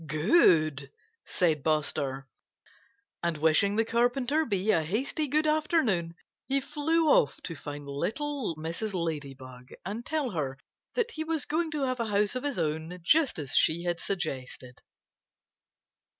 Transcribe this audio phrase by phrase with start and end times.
[0.07, 0.89] "Good!"
[1.27, 2.27] said Buster.
[3.21, 6.15] And wishing the Carpenter Bee a hasty good afternoon,
[6.47, 8.95] he flew off to find little Mrs.
[8.95, 10.57] Ladybug and tell her
[10.95, 13.99] that he was going to have a house of his own, just as she had
[13.99, 14.81] suggested.